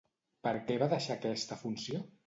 [0.47, 2.07] Per què va deixar aquesta funció?